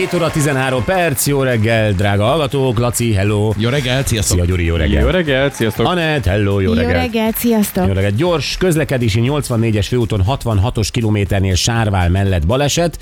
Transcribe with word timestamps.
7 0.00 0.14
óra 0.14 0.30
13 0.30 0.84
perc, 0.84 1.26
jó 1.26 1.42
reggel, 1.42 1.92
drága 1.92 2.24
hallgatók, 2.24 2.78
Laci, 2.78 3.12
hello. 3.12 3.52
Jó 3.56 3.68
reggelt, 3.68 4.06
sziasztok! 4.06 4.36
Szia 4.36 4.46
Gyuri, 4.46 4.64
jó 4.64 4.74
reggel. 4.76 5.02
Jó 5.02 5.08
reggelt, 5.08 5.54
sziasztok! 5.54 5.86
Anett, 5.86 6.24
hello, 6.24 6.60
jó 6.60 6.74
Jó 6.74 6.82
reggel. 6.82 7.32
sziasztok! 7.32 7.86
Jó 7.86 7.92
reggelt. 7.92 8.14
Gyors 8.14 8.56
közlekedési 8.56 9.20
84-es 9.24 9.86
főúton 9.88 10.22
66-os 10.26 10.88
kilométernél 10.90 11.54
Sárvál 11.54 12.08
mellett 12.08 12.46
baleset, 12.46 12.98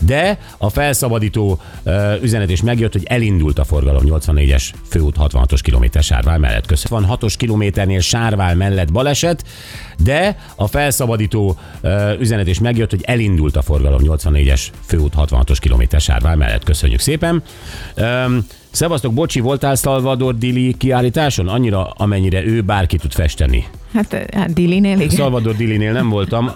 de 0.00 0.38
a 0.58 0.68
felszabadító 0.68 1.60
uh, 1.82 2.22
üzenet 2.22 2.50
is 2.50 2.62
megjött, 2.62 2.92
hogy 2.92 3.04
elindult 3.04 3.58
a 3.58 3.64
forgalom 3.64 4.02
84-es 4.06 4.68
főút 4.88 5.16
66-os 5.18 5.60
kilométer 5.62 6.02
Sárvál 6.02 6.38
mellett. 6.38 6.66
Köszönöm. 6.66 7.06
6-os 7.10 7.34
kilométernél 7.36 8.00
Sárvál 8.00 8.54
mellett 8.54 8.92
baleset, 8.92 9.44
de 10.04 10.38
a 10.56 10.66
felszabadító 10.66 11.58
uh, 11.82 12.20
üzenet 12.20 12.46
is 12.46 12.60
megjött, 12.60 12.90
hogy 12.90 13.02
elindult 13.04 13.56
a 13.56 13.62
forgalom 13.62 14.00
84-es 14.04 14.62
főút 14.86 15.14
66-os 15.16 15.56
kilométer 15.60 16.00
Sárvál 16.00 16.36
mellett. 16.38 16.64
Köszönjük 16.64 17.00
szépen. 17.00 17.42
Um, 17.96 18.46
Szevasztok, 18.70 19.14
bocsi, 19.14 19.40
voltál 19.40 19.74
Salvador 19.74 20.38
Dili 20.38 20.74
kiállításon? 20.78 21.48
Annyira, 21.48 21.90
amennyire 21.90 22.44
ő 22.44 22.60
bárki 22.60 22.96
tud 22.96 23.12
festeni. 23.12 23.66
Hát, 23.92 24.26
hát 24.34 24.52
Dilinél, 24.52 24.96
igen. 24.96 25.08
Salvador 25.08 25.56
Dilinél 25.56 25.92
nem 25.92 26.08
voltam. 26.08 26.44
Uh, 26.46 26.54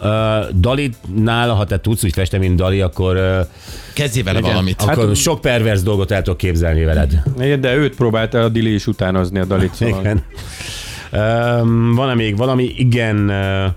Dalinál, 0.61 1.49
ha 1.49 1.65
te 1.65 1.81
tudsz 1.81 2.05
úgy 2.05 2.13
festeni, 2.13 2.47
mint 2.47 2.59
Dali, 2.59 2.81
akkor, 2.81 3.17
uh, 3.17 3.47
Kezdjél 3.95 4.25
vele 4.25 4.41
valamit. 4.41 4.83
akkor 4.83 5.07
hát, 5.07 5.17
sok 5.17 5.41
pervers 5.41 5.83
dolgot 5.83 6.11
el 6.11 6.23
tudok 6.23 6.39
képzelni 6.39 6.85
veled. 6.85 7.23
Igen, 7.41 7.61
de 7.61 7.75
őt 7.75 7.97
próbálta 7.97 8.41
a 8.41 8.49
Dili 8.49 8.75
is 8.75 8.87
utánozni 8.87 9.39
a 9.39 9.45
Dalit, 9.45 9.75
szóval. 9.75 10.01
Igen. 10.01 10.23
Um, 11.61 11.95
van-e 11.95 12.15
még 12.15 12.37
valami? 12.37 12.75
Igen. 12.77 13.29
Uh, 13.29 13.73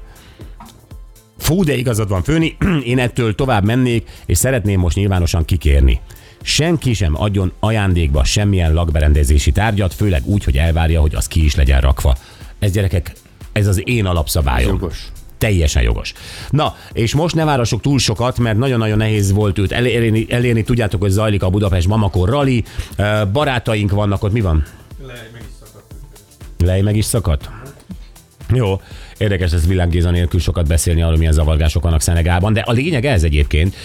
Fú, 1.45 1.63
de 1.63 1.75
igazad 1.75 2.09
van, 2.09 2.23
Főni, 2.23 2.57
én 2.91 2.99
ettől 2.99 3.35
tovább 3.35 3.63
mennék, 3.63 4.09
és 4.25 4.37
szeretném 4.37 4.79
most 4.79 4.95
nyilvánosan 4.95 5.45
kikérni. 5.45 5.99
Senki 6.41 6.93
sem 6.93 7.21
adjon 7.21 7.51
ajándékba 7.59 8.23
semmilyen 8.23 8.73
lakberendezési 8.73 9.51
tárgyat, 9.51 9.93
főleg 9.93 10.21
úgy, 10.25 10.43
hogy 10.43 10.57
elvárja, 10.57 11.01
hogy 11.01 11.15
az 11.15 11.27
ki 11.27 11.45
is 11.45 11.55
legyen 11.55 11.81
rakva. 11.81 12.15
Ez 12.59 12.71
gyerekek, 12.71 13.13
ez 13.51 13.67
az 13.67 13.81
én 13.83 14.05
alapszabályom. 14.05 14.71
Jogos. 14.71 15.07
Teljesen 15.37 15.83
jogos. 15.83 16.13
Na, 16.49 16.75
és 16.93 17.13
most 17.13 17.35
ne 17.35 17.43
várassuk 17.43 17.81
túl 17.81 17.99
sokat, 17.99 18.37
mert 18.37 18.57
nagyon-nagyon 18.57 18.97
nehéz 18.97 19.31
volt 19.31 19.57
őt 19.57 19.71
elérni. 19.71 20.25
elérni. 20.29 20.63
Tudjátok, 20.63 21.01
hogy 21.01 21.11
zajlik 21.11 21.43
a 21.43 21.49
Budapest 21.49 21.87
Mamako 21.87 22.25
Rally. 22.25 22.63
Barátaink 23.31 23.91
vannak 23.91 24.23
ott, 24.23 24.31
mi 24.31 24.41
van? 24.41 24.63
Lej 26.57 26.81
meg 26.81 26.95
is 26.95 27.05
szakadt. 27.05 27.49
Jó, 28.53 28.81
érdekes 29.17 29.51
ez 29.51 29.67
Villám 29.67 29.89
Géza 29.89 30.11
nélkül 30.11 30.39
sokat 30.39 30.67
beszélni 30.67 31.01
arról, 31.01 31.17
milyen 31.17 31.33
zavargások 31.33 31.83
vannak 31.83 32.01
Szenegálban, 32.01 32.53
de 32.53 32.59
a 32.59 32.71
lényeg 32.71 33.05
ez 33.05 33.23
egyébként, 33.23 33.75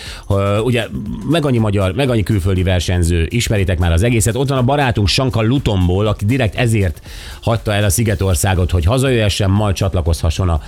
ugye 0.65 0.87
meg 1.31 1.47
annyi 1.47 1.59
magyar, 1.59 1.95
meg 1.95 2.11
annyi 2.11 2.23
külföldi 2.23 2.63
versenyző, 2.63 3.27
ismeritek 3.29 3.79
már 3.79 3.93
az 3.93 4.03
egészet, 4.03 4.35
ott 4.35 4.49
van 4.49 4.59
a 4.59 4.63
barátunk 4.63 5.09
Sanka 5.09 5.43
Lutomból, 5.43 6.07
aki 6.07 6.25
direkt 6.25 6.55
ezért 6.55 7.03
hagyta 7.43 7.73
el 7.73 7.85
a 7.85 7.91
Szigetországot, 7.91 8.71
hogy 8.71 8.85
hazajöhessen, 8.85 9.51
majd 9.51 9.75
csatlakozhasson 9.75 10.49
a 10.49 10.61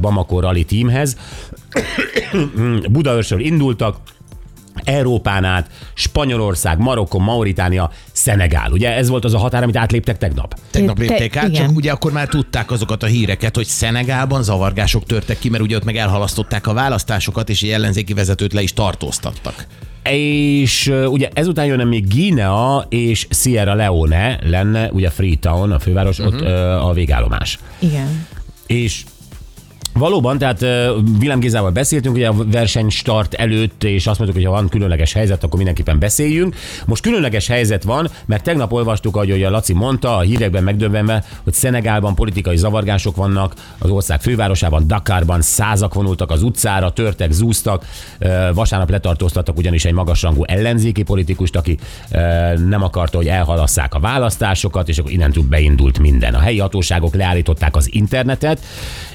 Bamako 0.00 0.40
Rally 0.40 0.64
teamhez. 0.64 1.16
Budaörsről 2.90 3.40
indultak, 3.40 3.96
Európán 4.86 5.44
át, 5.44 5.70
Spanyolország, 5.94 6.78
Marokko, 6.78 7.18
Mauritánia, 7.18 7.90
Szenegál. 8.12 8.70
Ugye 8.70 8.94
ez 8.94 9.08
volt 9.08 9.24
az 9.24 9.34
a 9.34 9.38
határ, 9.38 9.62
amit 9.62 9.76
átléptek 9.76 10.18
tegnap? 10.18 10.54
Tegnap 10.70 10.96
Te- 10.96 11.02
lépték 11.02 11.36
át, 11.36 11.48
igen. 11.48 11.66
csak 11.66 11.76
ugye 11.76 11.92
akkor 11.92 12.12
már 12.12 12.28
tudták 12.28 12.70
azokat 12.70 13.02
a 13.02 13.06
híreket, 13.06 13.56
hogy 13.56 13.66
Szenegálban 13.66 14.42
zavargások 14.42 15.04
törtek 15.04 15.38
ki, 15.38 15.48
mert 15.48 15.62
ugye 15.62 15.76
ott 15.76 15.84
meg 15.84 15.96
elhalasztották 15.96 16.66
a 16.66 16.72
választásokat, 16.72 17.48
és 17.48 17.62
egy 17.62 17.70
ellenzéki 17.70 18.14
vezetőt 18.14 18.52
le 18.52 18.62
is 18.62 18.72
tartóztattak. 18.72 19.66
És 20.10 20.92
ugye 21.06 21.28
ezután 21.32 21.66
jönne 21.66 21.84
még 21.84 22.08
Guinea 22.08 22.86
és 22.88 23.26
Sierra 23.30 23.74
Leone 23.74 24.38
lenne, 24.42 24.90
ugye 24.90 25.10
Freetown, 25.10 25.72
a 25.72 25.78
főváros, 25.78 26.18
uh-huh. 26.18 26.34
ott 26.34 26.40
uh, 26.40 26.86
a 26.86 26.92
végállomás. 26.92 27.58
Igen. 27.78 28.26
És 28.66 29.04
Valóban, 29.98 30.38
tehát 30.38 30.60
Vilám 31.18 31.40
Gézával 31.40 31.70
beszéltünk, 31.70 32.14
ugye 32.14 32.28
a 32.28 32.34
verseny 32.50 32.88
start 32.88 33.34
előtt, 33.34 33.84
és 33.84 34.06
azt 34.06 34.18
mondtuk, 34.18 34.40
hogy 34.42 34.50
ha 34.50 34.60
van 34.60 34.68
különleges 34.68 35.12
helyzet, 35.12 35.42
akkor 35.44 35.56
mindenképpen 35.56 35.98
beszéljünk. 35.98 36.56
Most 36.86 37.02
különleges 37.02 37.46
helyzet 37.46 37.82
van, 37.82 38.08
mert 38.26 38.42
tegnap 38.42 38.72
olvastuk, 38.72 39.16
ahogy 39.16 39.42
a 39.42 39.50
Laci 39.50 39.72
mondta, 39.72 40.16
a 40.16 40.20
hírekben 40.20 40.62
megdöbbenve, 40.62 41.24
hogy 41.44 41.52
Szenegálban 41.52 42.14
politikai 42.14 42.56
zavargások 42.56 43.16
vannak, 43.16 43.54
az 43.78 43.90
ország 43.90 44.20
fővárosában, 44.20 44.86
Dakarban 44.86 45.42
százak 45.42 45.94
vonultak 45.94 46.30
az 46.30 46.42
utcára, 46.42 46.90
törtek, 46.90 47.32
zúztak, 47.32 47.86
vasárnap 48.54 48.90
letartóztattak 48.90 49.56
ugyanis 49.56 49.84
egy 49.84 49.92
magasrangú 49.92 50.44
ellenzéki 50.44 51.02
politikust, 51.02 51.56
aki 51.56 51.78
nem 52.68 52.82
akarta, 52.82 53.16
hogy 53.16 53.28
elhalasszák 53.28 53.94
a 53.94 54.00
választásokat, 54.00 54.88
és 54.88 54.98
akkor 54.98 55.10
innentől 55.12 55.44
beindult 55.44 55.98
minden. 55.98 56.34
A 56.34 56.38
helyi 56.38 56.58
hatóságok 56.58 57.14
leállították 57.14 57.76
az 57.76 57.94
internetet, 57.94 58.60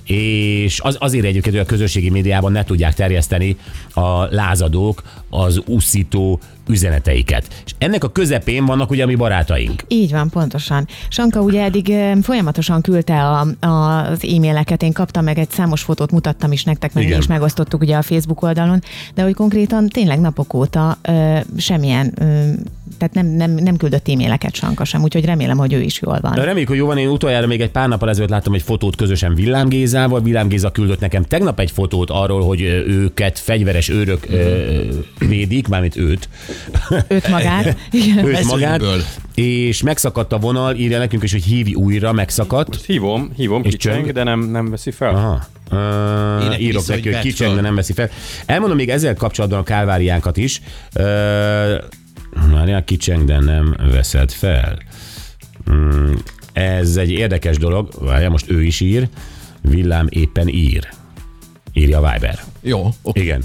és 0.04 0.71
az, 0.80 0.98
azért 1.00 1.26
egyébként, 1.26 1.56
hogy 1.56 1.66
a 1.66 1.70
közösségi 1.70 2.10
médiában 2.10 2.52
ne 2.52 2.64
tudják 2.64 2.94
terjeszteni 2.94 3.58
a 3.94 4.26
lázadók 4.26 5.02
az 5.30 5.62
úszító 5.66 6.40
üzeneteiket. 6.72 7.48
És 7.66 7.72
ennek 7.78 8.04
a 8.04 8.12
közepén 8.12 8.66
vannak 8.66 8.90
ugye 8.90 9.04
a 9.04 9.06
mi 9.06 9.16
barátaink. 9.16 9.84
Így 9.88 10.12
van, 10.12 10.30
pontosan. 10.30 10.88
Sanka 11.10 11.42
ugye 11.42 11.64
eddig 11.64 11.94
folyamatosan 12.22 12.82
küldte 12.82 13.24
a, 13.24 13.48
a, 13.60 13.68
az 14.10 14.24
e-maileket, 14.24 14.84
én 14.84 14.94
kaptam 14.94 15.24
meg 15.24 15.38
egy 15.38 15.50
számos 15.50 15.82
fotót, 15.82 16.12
mutattam 16.12 16.52
is 16.52 16.64
nektek, 16.64 16.94
meg 16.94 17.04
mi 17.04 17.10
Igen. 17.10 17.22
is 17.22 17.28
megosztottuk 17.28 17.82
ugye 17.82 17.96
a 17.96 18.02
Facebook 18.02 18.42
oldalon, 18.42 18.82
de 19.14 19.24
hogy 19.24 19.34
konkrétan 19.34 19.88
tényleg 19.88 20.20
napok 20.20 20.54
óta 20.54 20.98
ö, 21.02 21.38
semmilyen, 21.58 22.14
ö, 22.20 22.52
tehát 22.98 23.14
nem, 23.14 23.26
nem, 23.26 23.64
nem 23.64 23.78
küldött 23.78 24.10
e-maileket 24.10 24.56
Sanka 24.56 24.86
sem, 24.86 25.02
úgyhogy 25.02 25.26
remélem, 25.26 25.58
hogy 25.58 25.74
ő 25.74 25.82
is 25.82 26.02
jól 26.02 26.20
van. 26.22 26.34
Reméljük, 26.34 26.68
hogy 26.68 26.78
jó 26.78 26.86
van, 26.86 26.98
én 26.98 27.08
utoljára 27.08 27.48
még 27.48 27.62
egy 27.62 27.70
pár 27.70 27.88
nappal 27.88 28.10
ezelőtt 28.10 28.30
láttam 28.30 28.54
egy 28.54 28.62
fotót 28.62 28.96
közösen 28.96 29.36
Villám 29.36 29.68
Gézával. 29.68 30.22
Villám 30.22 30.48
Géza 30.48 30.72
küldött 30.72 31.00
nekem 31.00 31.24
tegnap 31.24 31.60
egy 31.60 31.72
fotót 31.72 32.10
arról, 32.10 32.42
hogy 32.42 32.62
őket 32.88 33.40
fegyveres 33.40 33.90
őrök 33.90 34.26
ö, 34.30 34.82
védik, 35.20 35.68
mármint 35.68 35.96
őt. 35.96 36.30
Őt 37.08 37.28
magát. 37.28 37.78
Igen. 37.92 38.26
őt 38.26 38.44
magát. 38.44 38.82
És 39.36 39.82
megszakadt 39.82 40.34
a 40.34 40.38
vonal, 40.38 40.76
írja 40.76 40.98
nekünk 40.98 41.24
is, 41.24 41.32
hogy 41.32 41.44
hívj 41.44 41.74
újra, 41.74 42.12
megszakadt. 42.12 42.68
Most 42.68 42.86
hívom, 42.86 43.32
hívom, 43.36 43.64
És 43.64 43.72
kicseng, 43.72 44.04
csöng? 44.04 44.12
de 44.12 44.24
nem, 44.24 44.40
nem 44.40 44.70
veszi 44.70 44.92
fel. 44.92 45.16
Aha. 45.16 45.42
Uh, 45.72 46.44
Ének 46.46 46.60
írok 46.60 46.88
neki, 46.88 47.12
hogy 47.12 47.22
kicseng, 47.22 47.56
de 47.56 47.62
nem 47.62 47.76
veszi 47.76 47.94
fel. 47.94 48.10
Elmondom 48.46 48.78
még 48.78 48.90
ezzel 48.90 49.16
kapcsolatban 49.16 49.60
a 49.60 49.64
kálváriánkat 49.64 50.38
is. 50.38 50.62
Uh, 50.96 51.04
Várjál, 52.52 52.84
kicseng, 52.84 53.26
de 53.26 53.40
nem 53.40 53.76
veszed 53.92 54.32
fel. 54.32 54.78
Mm, 55.72 56.14
ez 56.54 56.96
egy 56.96 57.10
érdekes 57.10 57.58
dolog. 57.58 57.90
Várjál, 58.00 58.30
most 58.30 58.50
ő 58.50 58.64
is 58.64 58.80
ír. 58.80 59.08
Villám 59.62 60.08
éppen 60.10 60.48
ír. 60.48 60.90
Írja 61.74 62.00
a 62.00 62.12
Viber. 62.12 62.40
Jó, 62.62 62.90
oké. 63.02 63.22
Igen. 63.22 63.44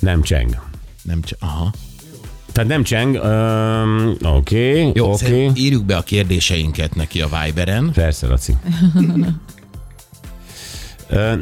Nem 0.00 0.22
cseng. 0.22 0.60
Nem 1.02 1.22
csak, 1.22 1.38
aha. 1.40 1.72
Tehát 2.58 2.72
nem 2.72 2.82
cseng. 2.82 3.14
Um, 3.14 4.16
Oké, 4.36 4.90
Jó, 4.94 5.12
oké. 5.12 5.26
okay. 5.26 5.50
írjuk 5.54 5.84
be 5.84 5.96
a 5.96 6.02
kérdéseinket 6.02 6.94
neki 6.94 7.20
a 7.20 7.28
Viberen. 7.28 7.90
Persze, 7.94 8.26
Laci. 8.26 8.54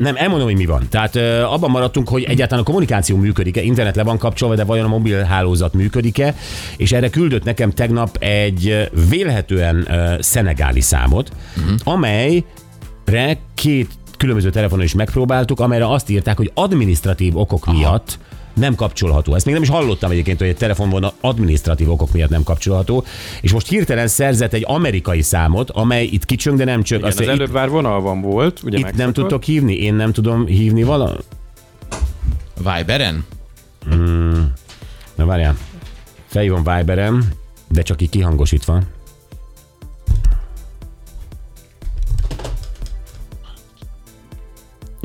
Nem, 0.01 0.17
elmondom, 0.17 0.47
hogy 0.47 0.57
mi 0.57 0.67
van. 0.67 0.87
Tehát 0.89 1.17
abban 1.43 1.71
maradtunk, 1.71 2.09
hogy 2.09 2.23
egyáltalán 2.23 2.63
a 2.63 2.67
kommunikáció 2.67 3.17
működik-e, 3.17 3.63
internet 3.63 3.97
le 3.97 4.03
van 4.03 4.19
kapcsolva, 4.19 4.55
de 4.55 4.65
vajon 4.65 4.85
a 4.85 4.89
mobil 4.89 5.23
hálózat 5.23 5.75
működik-e, 5.75 6.35
és 6.77 6.93
erre 6.93 7.11
küldött 7.11 7.45
nekem 7.45 7.71
tegnap 7.71 8.17
egy 8.17 8.91
vélhetően 9.09 9.89
szenegáli 10.21 10.81
számot, 10.81 11.31
uh-huh. 11.57 11.75
amelyre 11.85 13.39
két 13.55 13.91
különböző 14.17 14.51
telefonon 14.51 14.85
is 14.85 14.95
megpróbáltuk, 14.95 15.61
amelyre 15.61 15.91
azt 15.91 16.11
írták, 16.11 16.37
hogy 16.37 16.51
administratív 16.55 17.37
okok 17.37 17.67
Aha. 17.67 17.77
miatt 17.77 18.19
nem 18.57 18.75
kapcsolható. 18.75 19.35
Ezt 19.35 19.45
még 19.45 19.55
nem 19.55 19.63
is 19.63 19.69
hallottam 19.69 20.11
egyébként, 20.11 20.39
hogy 20.39 20.49
egy 20.49 20.57
telefonban 20.57 21.13
administratív 21.21 21.91
okok 21.91 22.13
miatt 22.13 22.31
nem 22.31 22.43
kapcsolható. 22.43 23.05
És 23.41 23.53
most 23.53 23.69
hirtelen 23.69 24.09
szerzett 24.09 24.53
egy 24.53 24.65
amerikai 24.67 25.23
számot, 25.23 25.71
amely 25.71 26.05
itt 26.05 26.25
kicsöng, 26.25 26.59
de 26.59 26.65
nem 26.65 26.83
csöng. 26.83 27.01
Igen, 27.01 27.13
Azt 27.13 27.21
az 27.21 27.29
előbb 27.29 27.53
már 27.53 27.69
vonalban 27.69 28.21
volt, 28.21 28.61
ugye 28.65 28.79
itt, 28.79 28.89
itt 28.89 28.97
nem 28.97 29.13
tudtok 29.13 29.43
hívni? 29.43 29.75
Én 29.75 29.95
nem 29.95 30.13
tudom 30.13 30.47
hívni 30.47 30.83
vala? 30.83 31.17
Viberen? 32.57 33.25
Na 35.15 35.25
várjál. 35.27 35.57
Felhívom 36.27 36.63
Viberen, 36.63 37.25
de 37.69 37.83
csak 37.83 38.03
így 38.03 38.11
kihangosítva. 38.11 38.81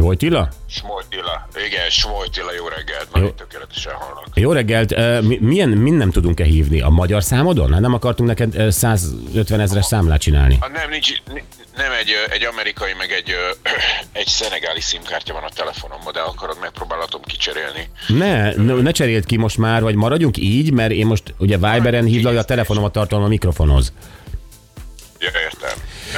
Vojtila? 0.01 0.49
Smojtila. 0.69 1.47
Igen, 1.67 1.89
Smojtila, 1.89 2.53
jó 2.53 2.67
reggelt, 2.67 3.07
már 3.13 3.23
itt 3.23 3.35
tökéletesen 3.35 3.93
hallnak. 3.93 4.27
Jó 4.33 4.51
reggelt, 4.51 4.95
milyen, 5.39 5.69
mind 5.69 5.97
nem 5.97 6.11
tudunk-e 6.11 6.43
hívni? 6.43 6.81
A 6.81 6.89
magyar 6.89 7.23
számodon? 7.23 7.71
Hát 7.71 7.81
nem 7.81 7.93
akartunk 7.93 8.29
neked 8.29 8.55
ö, 8.55 8.69
150 8.69 9.59
ezres 9.59 9.85
számlát 9.85 10.19
csinálni. 10.21 10.57
Ah, 10.59 10.71
nem, 10.71 10.89
nincs, 10.89 11.07
ni- 11.33 11.43
nem 11.77 11.91
egy, 11.91 12.09
egy 12.31 12.43
amerikai, 12.43 12.91
meg 12.97 13.11
egy, 13.11 13.31
egy 14.21 14.27
szenegáli 14.27 14.81
szimkártya 14.81 15.33
van 15.33 15.43
a 15.43 15.49
telefonomban, 15.49 16.13
de 16.13 16.19
akarod, 16.19 16.57
megpróbálhatom 16.61 17.21
kicserélni. 17.21 17.89
Ne, 18.07 18.53
ne, 18.81 18.91
cseréld 18.91 19.25
ki 19.25 19.37
most 19.37 19.57
már, 19.57 19.81
vagy 19.81 19.95
maradjunk 19.95 20.37
így, 20.37 20.71
mert 20.73 20.91
én 20.91 21.05
most 21.05 21.33
ugye 21.37 21.57
Viberen 21.57 22.05
hívlak, 22.05 22.37
a 22.37 22.43
telefonomat 22.43 22.91
tartalom 22.91 23.23
a 23.23 23.27
mikrofonhoz. 23.27 23.93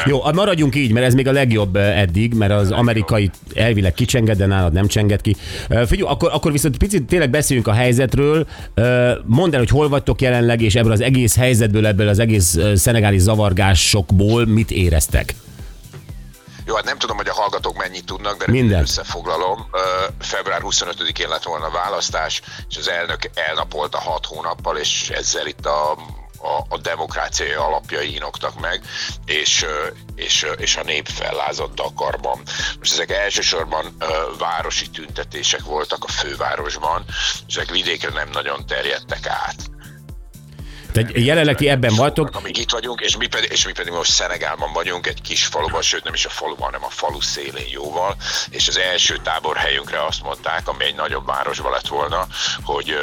Jó, 0.05 0.31
maradjunk 0.33 0.75
így, 0.75 0.91
mert 0.91 1.05
ez 1.05 1.13
még 1.13 1.27
a 1.27 1.31
legjobb 1.31 1.75
eh, 1.75 1.99
eddig, 1.99 2.33
mert 2.33 2.51
az 2.51 2.71
amerikai 2.71 3.31
elvileg 3.53 3.93
kicsenged, 3.93 4.37
de 4.37 4.45
nálad 4.45 4.73
nem 4.73 4.87
csenged 4.87 5.21
ki. 5.21 5.35
Eh, 5.69 5.85
Figyelj, 5.85 6.09
akkor, 6.11 6.29
akkor 6.33 6.51
viszont 6.51 6.77
picit 6.77 7.03
tényleg 7.03 7.29
beszéljünk 7.29 7.67
a 7.67 7.73
helyzetről. 7.73 8.47
Eh, 8.73 9.11
Mondd 9.25 9.53
el, 9.53 9.59
hogy 9.59 9.69
hol 9.69 9.89
vagytok 9.89 10.21
jelenleg, 10.21 10.61
és 10.61 10.75
ebből 10.75 10.91
az 10.91 11.01
egész 11.01 11.35
helyzetből, 11.35 11.85
ebből 11.87 12.07
az 12.07 12.19
egész 12.19 12.55
eh, 12.55 12.75
szenegáli 12.75 13.19
zavargásokból 13.19 14.45
mit 14.45 14.71
éreztek? 14.71 15.35
Jó, 16.65 16.75
hát 16.75 16.85
nem 16.85 16.97
tudom, 16.97 17.17
hogy 17.17 17.27
a 17.27 17.33
hallgatók 17.33 17.77
mennyit 17.77 18.05
tudnak, 18.05 18.45
de 18.45 18.51
Minden. 18.51 18.81
összefoglalom. 18.81 19.65
Február 20.19 20.61
25-én 20.63 21.27
lett 21.29 21.43
volna 21.43 21.65
a 21.65 21.71
választás, 21.71 22.41
és 22.69 22.77
az 22.77 22.89
elnök 22.89 23.29
elnapolta 23.47 23.97
hat 23.97 24.25
hónappal, 24.25 24.77
és 24.77 25.09
ezzel 25.09 25.47
itt 25.47 25.65
a 25.65 25.97
a, 26.43 26.65
a 26.69 26.77
demokráciai 26.77 27.51
alapjai 27.51 28.15
inoktak 28.15 28.59
meg, 28.59 28.81
és, 29.25 29.65
és, 30.15 30.45
és 30.57 30.75
a 30.75 30.83
nép 30.83 31.07
fellázadt 31.07 31.79
a 31.79 31.93
karban. 31.95 32.41
Most 32.79 32.93
ezek 32.93 33.11
elsősorban 33.11 33.97
városi 34.37 34.89
tüntetések 34.89 35.61
voltak 35.63 36.03
a 36.03 36.11
fővárosban, 36.11 37.05
és 37.47 37.55
ezek 37.55 37.69
vidékre 37.69 38.09
nem 38.09 38.29
nagyon 38.29 38.65
terjedtek 38.65 39.27
át. 39.27 39.71
Tehát 40.93 41.11
jelenleg 41.17 41.55
ti 41.55 41.69
ebben 41.69 41.95
vagytok, 41.95 42.29
Amíg 42.35 42.57
itt 42.57 42.71
vagyunk, 42.71 43.01
és 43.01 43.17
mi, 43.17 43.27
pedig, 43.27 43.51
és 43.51 43.65
mi 43.65 43.71
pedig 43.71 43.93
most 43.93 44.11
Szenegálban 44.11 44.73
vagyunk, 44.73 45.07
egy 45.07 45.21
kis 45.21 45.45
faluban, 45.45 45.81
sőt 45.81 46.03
nem 46.03 46.13
is 46.13 46.25
a 46.25 46.29
faluban, 46.29 46.65
hanem 46.65 46.83
a 46.83 46.89
falu 46.89 47.21
szélén 47.21 47.67
jóval, 47.69 48.15
és 48.49 48.67
az 48.67 48.77
első 48.77 49.17
táborhelyünkre 49.23 50.05
azt 50.05 50.23
mondták, 50.23 50.67
ami 50.67 50.83
egy 50.83 50.95
nagyobb 50.95 51.25
városban 51.25 51.71
lett 51.71 51.87
volna, 51.87 52.27
hogy, 52.63 52.95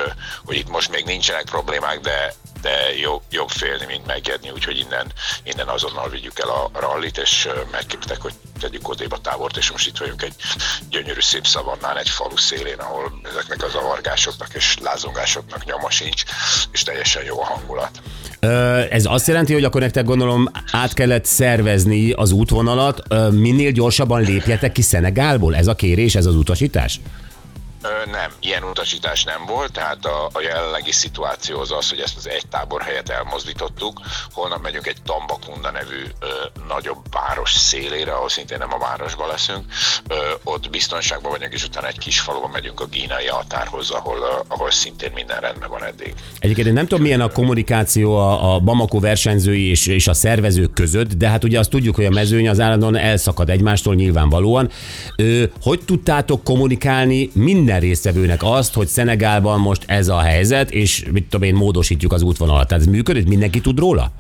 hogy 0.45 0.57
itt 0.57 0.69
most 0.69 0.91
még 0.91 1.05
nincsenek 1.05 1.45
problémák, 1.45 2.01
de 2.01 2.35
de 2.63 2.99
jobb, 3.01 3.23
jobb 3.31 3.49
félni, 3.49 3.85
mint 3.87 4.07
megjegyni, 4.07 4.51
úgyhogy 4.51 4.79
innen, 4.79 5.13
innen 5.45 5.69
azonnal 5.69 6.09
vigyük 6.09 6.39
el 6.39 6.49
a 6.49 6.71
rallit, 6.81 7.19
és 7.19 7.49
megkértek, 7.71 8.21
hogy 8.21 8.33
tegyük 8.61 8.89
odébb 8.89 9.13
a 9.13 9.19
tábort, 9.19 9.57
és 9.57 9.71
most 9.71 9.87
itt 9.87 9.99
vagyunk 9.99 10.23
egy 10.23 10.35
gyönyörű 10.91 11.21
szép 11.21 11.47
szavannán, 11.47 11.99
egy 11.99 12.09
falu 12.09 12.37
szélén, 12.37 12.79
ahol 12.79 13.21
ezeknek 13.31 13.63
a 13.63 13.69
zavargásoknak 13.69 14.55
és 14.55 14.77
lázongásoknak 14.83 15.65
nyoma 15.65 15.91
sincs, 15.91 16.23
és 16.73 16.83
teljesen 16.83 17.25
jó 17.25 17.41
a 17.41 17.45
hangulat. 17.45 18.01
Ez 18.91 19.05
azt 19.07 19.27
jelenti, 19.27 19.53
hogy 19.53 19.65
akkor 19.65 19.81
nektek 19.81 20.05
gondolom 20.05 20.51
át 20.73 20.95
kellett 20.95 21.25
szervezni 21.25 22.13
az 22.13 22.33
útvonalat, 22.33 23.03
minél 23.31 23.71
gyorsabban 23.71 24.21
lépjetek 24.21 24.73
ki 24.73 24.83
Szenegálból? 24.83 25.57
Ez 25.57 25.67
a 25.67 25.75
kérés, 25.75 26.15
ez 26.15 26.27
az 26.27 26.35
utasítás? 26.35 27.01
Nem, 28.11 28.31
ilyen 28.41 28.63
utasítás 28.63 29.25
nem 29.25 29.45
volt, 29.47 29.73
tehát 29.73 30.05
a, 30.07 30.29
a 30.33 30.41
jelenlegi 30.41 30.93
szituáció 30.93 31.61
az 31.61 31.73
az, 31.73 31.89
hogy 31.89 32.01
ezt 32.01 32.17
az 32.17 32.29
egy 32.29 32.47
táborhelyet 32.51 33.09
elmozdítottuk, 33.09 34.01
holnap 34.33 34.63
megyünk 34.63 34.87
egy 34.87 34.97
Tambakunda 35.05 35.71
nevű 35.71 36.03
ö, 36.21 36.27
nagyobb 36.69 36.99
város 37.11 37.53
szélére, 37.53 38.13
ahol 38.13 38.29
szintén 38.29 38.59
nem 38.59 38.73
a 38.73 38.79
városban 38.79 39.29
leszünk, 39.29 39.65
ö, 40.09 40.15
ott 40.45 40.71
biztonságban 40.71 41.31
vagyunk, 41.31 41.53
és 41.53 41.65
utána 41.65 41.87
egy 41.87 41.99
kis 41.99 42.21
faluban 42.21 42.51
megyünk 42.51 42.81
a 42.81 42.87
gínai 42.87 43.27
határhoz, 43.27 43.91
ahol, 43.91 44.19
ö, 44.19 44.41
ahol 44.49 44.71
szintén 44.71 45.11
minden 45.15 45.41
rendben 45.41 45.69
van 45.69 45.85
eddig. 45.85 46.15
Egyébként 46.39 46.67
én 46.67 46.73
nem 46.73 46.87
tudom, 46.87 47.03
milyen 47.03 47.21
a 47.21 47.31
kommunikáció 47.31 48.17
a, 48.17 48.55
a 48.55 48.59
Bamako 48.59 49.01
versenyzői 49.01 49.71
és, 49.71 49.87
és 49.87 50.09
a 50.09 50.15
szervezők 50.15 50.73
között, 50.73 51.13
de 51.13 51.29
hát 51.29 51.45
ugye 51.45 51.59
azt 51.59 51.71
tudjuk, 51.71 51.95
hogy 51.95 52.05
a 52.05 52.11
mezőny 52.11 52.49
az 52.49 52.61
állandóan 52.61 52.97
elszakad 52.97 53.51
egymástól 53.51 53.95
nyilvánvalóan. 53.95 54.71
Ö, 55.17 55.45
hogy 55.63 55.81
tudtátok 55.85 56.45
kommunikálni 56.45 57.31
minden 57.33 57.69
résztvevőnek 57.79 58.43
azt, 58.43 58.75
hogy 58.75 58.87
Szenegálban 58.87 59.61
most 59.61 59.85
ez 59.87 60.09
a 60.09 60.19
helyzet, 60.19 60.71
és 60.71 61.05
mit 61.13 61.25
tudom 61.29 61.49
én, 61.49 61.55
módosítjuk 61.55 62.13
az 62.13 62.23
útvonalat? 62.23 62.69
Tehát 62.69 62.83
ez 62.83 62.91
működik? 62.91 63.27
Mindenki 63.27 63.61
tud 63.61 63.79
róla? 63.79 64.13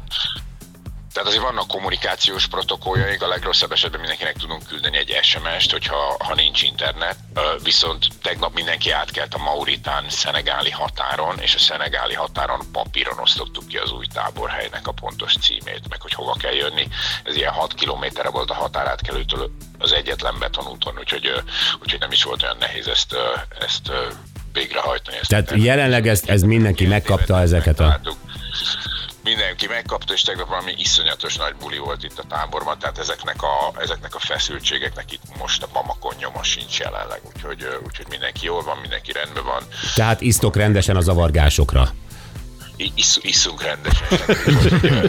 Tehát 1.20 1.34
azért 1.34 1.50
vannak 1.50 1.68
kommunikációs 1.68 2.46
protokolljaink, 2.46 3.22
a 3.22 3.28
legrosszabb 3.28 3.72
esetben 3.72 4.00
mindenkinek 4.00 4.36
tudunk 4.36 4.66
küldeni 4.66 4.96
egy 4.96 5.18
SMS-t, 5.22 5.70
hogyha 5.70 6.16
ha 6.18 6.34
nincs 6.34 6.62
internet, 6.62 7.16
viszont 7.62 8.06
tegnap 8.22 8.54
mindenki 8.54 8.90
átkelt 8.90 9.34
a 9.34 9.38
Mauritán 9.38 10.04
szenegáli 10.08 10.70
határon, 10.70 11.38
és 11.38 11.54
a 11.54 11.58
szenegáli 11.58 12.14
határon 12.14 12.60
papíron 12.72 13.18
osztottuk 13.18 13.66
ki 13.68 13.76
az 13.76 13.92
új 13.92 14.06
táborhelynek 14.14 14.86
a 14.86 14.92
pontos 14.92 15.34
címét, 15.40 15.88
meg 15.88 16.00
hogy 16.00 16.12
hova 16.12 16.36
kell 16.38 16.54
jönni. 16.54 16.88
Ez 17.24 17.36
ilyen 17.36 17.52
6 17.52 17.74
kilométerre 17.74 18.30
volt 18.30 18.50
a 18.50 18.54
határátkelőtől 18.54 19.50
az 19.78 19.92
egyetlen 19.92 20.34
betonúton, 20.38 20.98
úgyhogy, 20.98 21.32
úgyhogy 21.82 22.00
nem 22.00 22.12
is 22.12 22.22
volt 22.22 22.42
olyan 22.42 22.56
nehéz 22.60 22.88
ezt, 22.88 23.16
ezt 23.58 23.90
végrehajtani. 24.52 25.16
Ezt 25.16 25.28
Tehát 25.30 25.52
jelenleg 25.54 26.06
ezt- 26.08 26.30
ez 26.30 26.42
mindenki 26.42 26.86
megkapta 26.86 27.40
ezeket 27.40 27.80
a-. 27.80 28.00
Mindenki 29.34 29.66
megkapta, 29.66 30.12
és 30.12 30.22
tegnap 30.22 30.48
valami 30.48 30.74
iszonyatos 30.76 31.36
nagy 31.36 31.54
buli 31.60 31.78
volt 31.78 32.04
itt 32.04 32.18
a 32.18 32.24
táborban, 32.28 32.78
tehát 32.78 32.98
ezeknek 32.98 33.42
a, 33.42 33.80
ezeknek 33.80 34.14
a 34.14 34.18
feszültségeknek 34.18 35.12
itt 35.12 35.22
most 35.38 35.62
a 35.62 35.68
Bamakon 35.72 36.14
nyoma 36.20 36.42
sincs 36.42 36.78
jelenleg, 36.78 37.20
úgyhogy, 37.34 37.66
úgyhogy 37.86 38.06
mindenki 38.08 38.44
jól 38.44 38.62
van, 38.62 38.76
mindenki 38.80 39.12
rendben 39.12 39.44
van, 39.44 39.62
Tehát 39.94 40.20
isztok 40.20 40.56
rendesen 40.56 40.96
a 40.96 41.00
zavargásokra. 41.00 41.92
Isz, 42.94 43.18
iszunk 43.22 43.62
rendesen. 43.62 44.08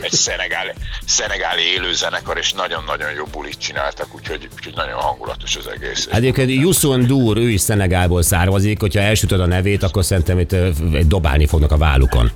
Egy 0.02 0.12
szenegáli, 0.12 0.72
szenegáli 1.06 1.62
élőzenekar, 1.62 2.38
és 2.38 2.54
nagyon-nagyon 2.54 3.12
jó 3.12 3.24
bulit 3.32 3.60
csináltak, 3.60 4.16
úgyhogy, 4.16 4.50
úgyhogy 4.56 4.76
nagyon 4.76 5.00
hangulatos 5.00 5.56
az 5.56 5.68
egész. 5.68 6.08
Hát 6.08 6.20
Egyébként 6.20 6.50
Yusun 6.50 7.06
Dur, 7.06 7.38
ő 7.38 7.50
is 7.50 7.62
Szenegálból 7.62 8.22
származik, 8.22 8.80
hogyha 8.80 9.00
elsütöd 9.00 9.40
a 9.40 9.46
nevét, 9.46 9.84
akkor 9.84 10.06
szerintem 10.06 10.40
itt 10.40 10.56
dobálni 11.08 11.48
fognak 11.48 11.72
a 11.72 11.78
vállukon. 11.78 12.32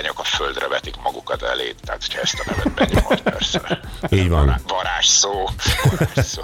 Lányok 0.00 0.18
a 0.18 0.24
földre 0.24 0.68
vetik 0.68 0.96
magukat 1.02 1.42
elé, 1.42 1.74
tehát 1.84 2.00
hogyha 2.06 2.20
ezt 2.20 2.38
a 2.38 2.42
nevet 2.46 2.72
benyomod, 2.72 3.20
persze. 3.20 3.80
Így 4.10 4.28
van. 4.28 4.60
Varázs 4.66 5.06
szó. 5.06 5.48
Varázs 5.82 6.26
szó. 6.26 6.42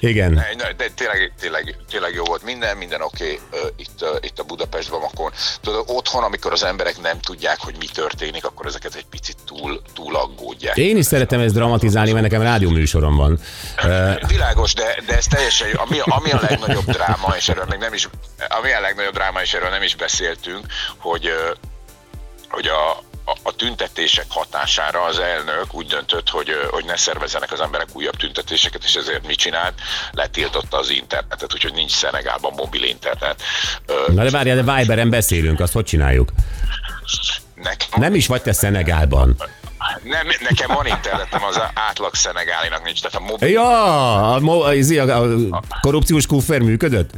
Igen. 0.00 0.32
Ne, 0.32 0.72
De 0.72 0.88
tényleg, 0.94 1.32
tényleg, 1.40 1.76
tényleg 1.90 2.14
jó 2.14 2.24
volt 2.24 2.42
minden, 2.42 2.76
minden 2.76 3.02
oké 3.02 3.40
okay, 3.50 3.70
itt, 3.76 4.04
itt 4.20 4.38
a 4.38 4.42
Budapest 4.42 4.90
Bamakon. 4.90 5.32
Tudod, 5.60 5.84
otthon, 5.86 6.22
amikor 6.22 6.52
az 6.52 6.62
emberek 6.62 7.00
nem 7.00 7.20
tudják, 7.20 7.58
hogy 7.60 7.74
mi 7.78 7.86
történik, 7.86 8.44
akkor 8.44 8.66
ezeket 8.66 8.94
egy 8.94 9.06
picit 9.10 9.36
túl, 9.46 9.82
túl 9.94 10.16
aggódják. 10.16 10.76
Én 10.76 10.96
is 10.96 11.06
szeretem 11.06 11.40
ezt 11.40 11.54
dramatizálni, 11.54 12.10
mert 12.12 12.22
nekem 12.22 12.42
rádióműsorom 12.42 13.16
van. 13.16 13.38
Világos, 14.26 14.74
de, 14.74 15.02
de 15.06 15.16
ez 15.16 15.26
teljesen 15.26 15.68
jó. 15.68 15.80
Ami, 15.80 15.98
ami 16.00 16.30
a 16.30 16.40
legnagyobb 16.48 16.84
dráma, 16.84 17.34
és 17.36 17.48
erről 17.48 17.66
még 17.68 17.78
nem 17.78 17.92
is, 17.92 18.08
ami 18.48 18.72
a 18.72 18.80
legnagyobb 18.80 19.14
dráma, 19.14 19.42
és 19.42 19.54
erről 19.54 19.70
nem 19.70 19.82
is 19.82 19.96
beszéltünk, 19.96 20.66
hogy, 20.96 21.30
hogy 22.48 22.66
a, 22.66 22.90
a, 23.30 23.36
a 23.42 23.52
tüntetések 23.56 24.24
hatására 24.28 25.02
az 25.02 25.18
elnök 25.18 25.74
úgy 25.74 25.86
döntött, 25.86 26.28
hogy, 26.28 26.48
hogy 26.70 26.84
ne 26.84 26.96
szervezzenek 26.96 27.52
az 27.52 27.60
emberek 27.60 27.88
újabb 27.92 28.16
tüntetéseket, 28.16 28.84
és 28.84 28.94
ezért 28.94 29.26
mit 29.26 29.38
csinált? 29.38 29.74
Letiltotta 30.12 30.78
az 30.78 30.90
internetet, 30.90 31.54
úgyhogy 31.54 31.72
nincs 31.74 31.90
Szenegálban 31.92 32.52
mobil 32.56 32.82
internet. 32.82 33.42
Na 34.06 34.22
de 34.24 34.30
várjál, 34.30 34.62
de 34.62 34.72
Viberen 34.74 35.10
beszélünk, 35.10 35.60
azt 35.60 35.72
hogy 35.72 35.84
csináljuk? 35.84 36.28
nekem, 37.54 38.00
Nem 38.00 38.14
is 38.14 38.26
vagy 38.26 38.42
te 38.42 38.52
Szenegálban. 38.52 39.36
nem, 40.02 40.26
nekem 40.40 40.68
van 40.74 40.86
internetem, 40.86 41.44
az 41.44 41.60
átlag 41.74 42.14
szenegálinak 42.14 42.84
nincs, 42.84 43.02
tehát 43.02 43.16
a 43.16 43.30
mobil 43.30 43.48
Ja, 43.48 44.32
a, 44.32 44.38
mo- 44.38 44.64
a, 44.98 45.22
a 45.50 45.62
korrupciós 45.80 46.26
kuffer 46.26 46.60
működött? 46.60 47.10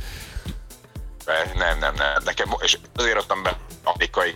nem, 1.55 1.79
nem, 1.79 1.95
nem, 1.95 2.13
nekem, 2.25 2.49
és 2.61 2.79
azért 2.97 3.17
adtam 3.17 3.43
be 3.43 3.57
amerikai, 3.85 4.35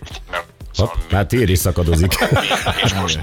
nem, 0.77 0.87
Hopp, 0.87 1.11
hát 1.11 1.27
tér 1.27 1.49
is 1.49 1.59
szakadozik. 1.59 2.13
és 2.83 2.93
most, 2.93 3.19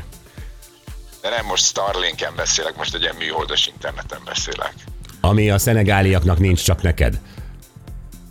de 1.23 1.29
nem 1.29 1.47
most 1.47 1.65
Starlinken 1.65 2.33
beszélek, 2.37 2.77
most 2.77 2.95
egy 2.95 3.03
ilyen 3.03 3.15
műholdas 3.19 3.67
interneten 3.67 4.19
beszélek, 4.25 4.75
Ami 5.21 5.51
a 5.51 5.59
szenegáliaknak 5.59 6.39
nincs, 6.39 6.63
csak 6.65 6.83
neked. 6.83 7.19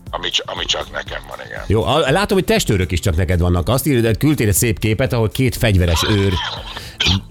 ami, 0.09 0.29
ami 0.45 0.65
csak 0.65 0.91
nekem 0.91 1.21
van, 1.29 1.37
igen. 1.45 1.63
Jó, 1.67 1.85
látom, 2.09 2.37
hogy 2.37 2.45
testőrök 2.45 2.91
is 2.91 2.99
csak 2.99 3.15
neked 3.15 3.39
vannak. 3.39 3.69
Azt 3.69 3.85
írod, 3.87 4.17
küldtél 4.17 4.47
egy 4.47 4.53
szép 4.53 4.79
képet, 4.79 5.13
ahol 5.13 5.29
két 5.29 5.55
fegyveres 5.55 6.03
őr 6.09 6.33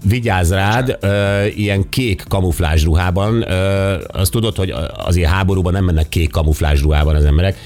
vigyáz 0.03 0.51
rád, 0.51 0.97
ö, 0.99 1.45
ilyen 1.45 1.89
kék 1.89 2.23
kamuflázs 2.27 2.83
ruhában. 2.83 3.41
Ö, 3.51 4.03
azt 4.11 4.31
tudod, 4.31 4.55
hogy 4.55 4.73
azért 4.93 5.29
háborúban 5.29 5.73
nem 5.73 5.83
mennek 5.83 6.09
kék 6.09 6.31
kamuflázs 6.31 6.81
ruhában 6.81 7.15
az 7.15 7.25
emberek. 7.25 7.57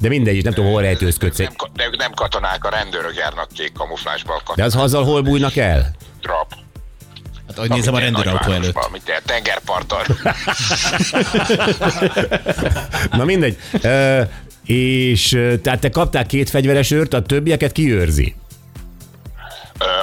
De 0.00 0.08
mindegy, 0.08 0.44
nem 0.44 0.52
tudom, 0.52 0.70
hol 0.70 0.82
rejtőzködsz. 0.82 1.38
Nem, 1.38 1.52
ka- 1.56 1.70
nem, 1.74 1.90
nem 1.98 2.12
katonák, 2.12 2.64
a 2.64 2.68
rendőrök 2.70 3.14
járnak 3.16 3.48
kék 3.54 3.72
kamuflásban, 3.72 4.40
a 4.44 4.54
De 4.54 4.64
az 4.64 4.76
azzal 4.76 5.04
hol 5.04 5.20
bújnak 5.22 5.56
el? 5.56 5.90
drap. 6.20 6.54
Hát 7.48 7.58
Ahogy 7.58 7.70
nézem 7.70 7.94
a 7.94 7.98
rendőrautó 7.98 8.52
előtt. 8.52 8.88
Mint 8.92 9.08
egy 9.08 9.22
tengerparton. 9.24 10.02
Na 13.10 13.24
mindegy. 13.24 13.56
Ö, 13.82 14.22
és 14.64 15.28
tehát 15.62 15.80
te 15.80 15.88
kaptál 15.90 16.26
két 16.26 16.50
fegyveres 16.50 16.90
őrt, 16.90 17.14
a 17.14 17.22
többieket 17.22 17.72
kiőrzi. 17.72 18.34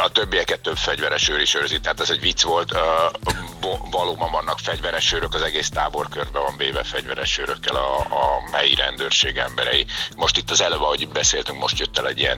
A 0.03 0.09
többieket 0.11 0.59
több 0.59 0.77
fegyveres 0.77 1.29
őr 1.29 1.41
is 1.41 1.55
őrzi, 1.55 1.79
tehát 1.79 1.99
ez 1.99 2.09
egy 2.09 2.19
vicc 2.19 2.43
volt. 2.43 2.77
Valóban 3.91 4.31
vannak 4.31 4.59
fegyveres 4.59 5.13
őrök, 5.13 5.33
az 5.33 5.41
egész 5.41 5.69
tábor 5.69 6.07
körbe 6.09 6.39
van 6.39 6.57
véve 6.57 6.83
fegyveres 6.83 7.37
őrökkel 7.37 7.75
a, 7.75 7.97
a 7.99 8.55
helyi 8.57 8.75
rendőrség 8.75 9.37
emberei. 9.37 9.85
Most 10.15 10.37
itt 10.37 10.51
az 10.51 10.61
előbb, 10.61 10.81
ahogy 10.81 11.07
beszéltünk, 11.13 11.59
most 11.59 11.79
jött 11.79 11.97
el 11.97 12.07
egy 12.07 12.19
ilyen 12.19 12.37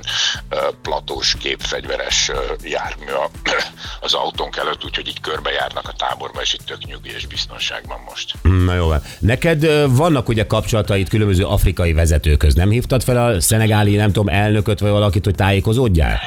platós 0.82 1.36
képfegyveres 1.40 2.30
ö, 2.30 2.54
jármű 2.64 3.06
az 4.06 4.14
autónk 4.14 4.58
előtt, 4.58 4.86
úgyhogy 4.86 5.08
így 5.08 5.22
körbejárnak 5.22 5.88
a 5.88 5.94
táborba, 5.98 6.42
és 6.42 6.54
itt 6.54 6.66
tök 6.66 6.86
nyugi 6.86 7.10
és 7.16 7.28
biztonságban 7.28 8.00
most. 8.10 8.34
Na 8.66 8.74
jó 8.74 8.88
van. 8.88 9.02
Neked 9.20 9.66
vannak 9.96 10.28
ugye 10.28 10.46
kapcsolataid 10.46 11.10
különböző 11.10 11.46
afrikai 11.46 11.94
vezetőköz. 11.94 12.54
Nem 12.54 12.70
hívtad 12.70 13.04
fel 13.04 13.26
a 13.26 13.42
szenegáli, 13.42 13.96
nem 13.96 14.12
tudom, 14.12 14.28
elnököt 14.28 14.80
vagy 14.80 14.92
valakit, 14.92 15.26
hogy 15.26 15.36
tájékozódjál? 15.36 16.20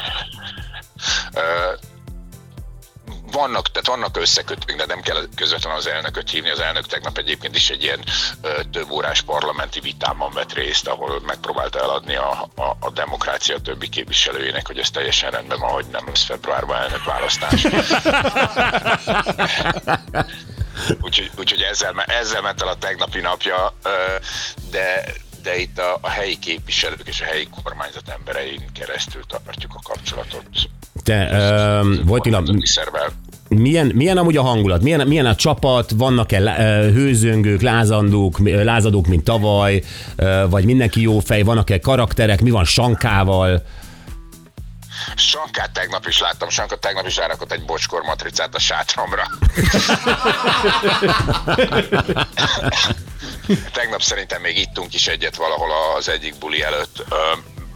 Vannak, 3.33 3.71
tehát 3.71 3.87
vannak 3.87 4.17
összekötők, 4.17 4.77
de 4.77 4.87
nem 4.87 5.01
kell 5.01 5.29
közvetlenül 5.37 5.79
az 5.79 5.87
elnököt 5.87 6.31
hívni. 6.31 6.51
Az 6.51 6.61
elnök 6.61 6.87
tegnap 6.87 7.19
egyébként 7.19 7.57
is 7.57 7.71
egy 7.71 7.83
ilyen 7.83 8.05
több 8.71 8.91
órás 8.91 9.23
parlamenti 9.23 9.81
vitában 9.81 10.33
vett 10.33 10.53
részt, 10.53 10.89
ahol 10.89 11.21
megpróbálta 11.27 11.79
eladni 11.79 12.17
a, 12.17 12.49
a, 12.55 12.77
a 12.81 12.91
demokrácia 12.91 13.59
többi 13.59 13.89
képviselőjének, 13.89 14.67
hogy 14.67 14.79
ez 14.79 14.91
teljesen 14.91 15.31
rendben 15.31 15.59
van, 15.59 15.71
hogy 15.71 15.87
nem 15.93 16.07
lesz 16.07 16.25
februárban 16.25 16.77
elnök 16.77 17.05
választás. 17.05 17.65
úgyhogy, 21.01 21.31
úgyhogy 21.37 21.63
ezzel, 21.63 22.01
ezzel 22.01 22.41
ment 22.41 22.63
el 22.63 22.69
a 22.69 22.77
tegnapi 22.77 23.21
napja, 23.21 23.75
de 24.71 25.05
de 25.43 25.59
itt 25.59 25.79
a, 25.79 25.99
a 26.01 26.09
helyi 26.09 26.39
képviselők 26.39 27.09
és 27.09 27.21
a 27.21 27.25
helyi 27.25 27.49
kormányzat 27.63 28.09
emberein 28.09 28.73
keresztül 28.73 29.23
tartjuk 29.27 29.75
a 29.75 29.81
kapcsolatot. 29.83 30.47
Te, 31.05 31.29
ö, 31.33 31.81
Vojtila, 32.05 32.43
milyen, 33.49 33.87
milyen 33.87 34.17
amúgy 34.17 34.37
a 34.37 34.43
hangulat? 34.43 34.83
Milyen, 34.83 35.07
milyen 35.07 35.27
a 35.27 35.35
csapat? 35.35 35.91
Vannak-e 35.97 36.41
hőzöngők, 36.83 37.61
lázandók, 37.61 38.39
lázadók, 38.45 39.07
mint 39.07 39.25
tavaly? 39.25 39.83
Vagy 40.49 40.65
mindenki 40.65 41.01
jó 41.01 41.19
fej? 41.19 41.43
Vannak-e 41.43 41.79
karakterek? 41.79 42.41
Mi 42.41 42.51
van 42.51 42.65
Sankával? 42.65 43.63
Sankát 45.17 45.73
tegnap 45.73 46.07
is 46.07 46.21
láttam, 46.21 46.49
Sanka 46.49 46.77
tegnap 46.77 47.07
is 47.07 47.17
rárakott 47.17 47.53
egy 47.53 47.65
bocskor 47.65 48.03
matricát 48.03 48.55
a 48.55 48.59
sátramra. 48.59 49.23
tegnap 53.73 54.03
szerintem 54.03 54.41
még 54.41 54.59
ittunk 54.59 54.95
is 54.95 55.07
egyet 55.07 55.37
valahol 55.37 55.69
az 55.97 56.09
egyik 56.09 56.39
buli 56.39 56.63
előtt. 56.63 57.05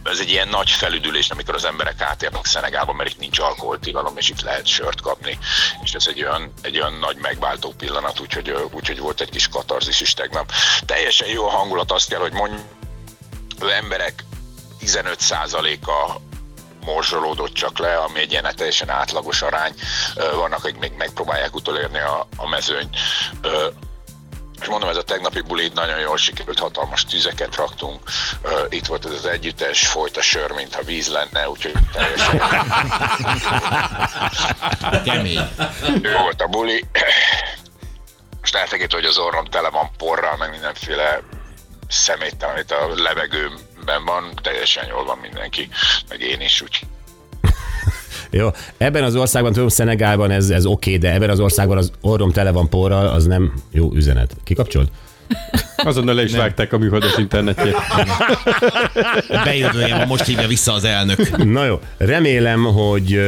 Ez 0.07 0.19
egy 0.19 0.29
ilyen 0.29 0.47
nagy 0.47 0.71
felüdülés, 0.71 1.29
amikor 1.29 1.55
az 1.55 1.65
emberek 1.65 2.01
átérnek 2.01 2.45
Szenegálba, 2.45 2.93
mert 2.93 3.09
itt 3.09 3.19
nincs 3.19 3.39
alkoholtilalom, 3.39 4.17
és 4.17 4.29
itt 4.29 4.41
lehet 4.41 4.65
sört 4.65 5.01
kapni. 5.01 5.37
És 5.83 5.93
ez 5.93 6.07
egy 6.07 6.23
olyan, 6.23 6.53
egy 6.61 6.79
olyan 6.79 6.93
nagy 6.93 7.17
megváltó 7.17 7.73
pillanat, 7.77 8.19
úgyhogy, 8.19 8.49
úgyhogy 8.71 8.99
volt 8.99 9.21
egy 9.21 9.29
kis 9.29 9.47
katarzis 9.47 9.99
is 9.99 10.13
tegnap. 10.13 10.51
Teljesen 10.85 11.27
jó 11.27 11.47
a 11.47 11.49
hangulat, 11.49 11.91
azt 11.91 12.09
kell, 12.09 12.19
hogy 12.19 12.33
mondjam, 12.33 12.67
az 13.59 13.67
emberek 13.69 14.23
15%-a 14.81 16.19
morzsolódott 16.85 17.53
csak 17.53 17.77
le, 17.79 17.97
ami 17.97 18.19
egy 18.19 18.31
ilyen 18.31 18.55
teljesen 18.55 18.89
átlagos 18.89 19.41
arány. 19.41 19.73
Vannak, 20.15 20.63
akik 20.63 20.77
még 20.77 20.91
megpróbálják 20.97 21.55
utolérni 21.55 21.99
a, 21.99 22.27
a 22.37 22.47
mezőny. 22.47 22.89
És 24.61 24.67
mondom, 24.67 24.89
ez 24.89 24.97
a 24.97 25.03
tegnapi 25.03 25.41
buli 25.41 25.71
nagyon 25.73 25.99
jól 25.99 26.17
sikerült, 26.17 26.59
hatalmas 26.59 27.05
tüzeket 27.05 27.55
raktunk. 27.55 28.01
Ö, 28.41 28.65
Itt 28.69 28.85
volt 28.85 29.05
ez 29.05 29.11
az 29.11 29.25
együttes, 29.25 29.87
folyt 29.87 30.17
a 30.17 30.21
sör, 30.21 30.51
mintha 30.51 30.81
víz 30.81 31.07
lenne, 31.09 31.49
úgyhogy 31.49 31.73
teljesen 31.91 32.39
Kemény. 35.05 35.49
jó 36.01 36.21
volt 36.21 36.41
a 36.41 36.47
buli. 36.47 36.85
Most 38.41 38.55
eltekintve, 38.55 38.97
hogy 38.97 39.07
az 39.07 39.17
orrom 39.17 39.45
tele 39.45 39.69
van 39.69 39.89
porral, 39.97 40.37
meg 40.37 40.49
mindenféle 40.49 41.19
szeméttel, 41.89 42.49
amit 42.49 42.71
a 42.71 42.87
levegőben 42.95 44.05
van, 44.05 44.33
teljesen 44.41 44.87
jól 44.87 45.05
van 45.05 45.17
mindenki, 45.17 45.69
meg 46.09 46.21
én 46.21 46.41
is, 46.41 46.61
úgy. 46.61 46.79
Jó, 48.31 48.49
ebben 48.77 49.03
az 49.03 49.15
országban, 49.15 49.53
tudom, 49.53 49.67
Szenegálban 49.67 50.31
ez, 50.31 50.49
ez 50.49 50.65
oké, 50.65 50.95
okay, 50.95 51.01
de 51.01 51.13
ebben 51.13 51.29
az 51.29 51.39
országban 51.39 51.77
az 51.77 51.91
orrom 52.01 52.31
tele 52.31 52.51
van 52.51 52.69
porral, 52.69 53.07
az 53.07 53.25
nem 53.25 53.53
jó 53.71 53.91
üzenet. 53.93 54.35
Kikapcsolt? 54.43 54.91
Azonnal 55.77 56.15
le 56.15 56.23
is 56.23 56.31
vágták 56.35 56.73
a 56.73 56.77
műholdas 56.77 57.17
internetjét. 57.17 57.75
Bejövőjében 59.43 60.07
most 60.07 60.25
hívja 60.25 60.47
vissza 60.47 60.73
az 60.73 60.83
elnök. 60.83 61.43
Na 61.43 61.65
jó, 61.65 61.79
remélem, 61.97 62.63
hogy 62.63 63.19